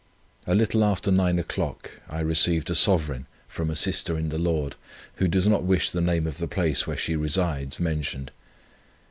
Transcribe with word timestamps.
"A 0.47 0.55
little 0.55 0.83
after 0.83 1.11
nine 1.11 1.37
o'clock 1.37 1.91
I 2.09 2.21
received 2.21 2.71
a 2.71 2.73
sovereign 2.75 3.27
from 3.47 3.69
a 3.69 3.75
sister 3.75 4.17
in 4.17 4.29
the 4.29 4.39
Lord, 4.39 4.75
who 5.17 5.27
does 5.27 5.47
not 5.47 5.63
wish 5.63 5.91
the 5.91 6.01
name 6.01 6.25
of 6.25 6.39
the 6.39 6.47
place, 6.47 6.87
where 6.87 6.97
she 6.97 7.15
resides, 7.15 7.79
mentioned. 7.79 8.31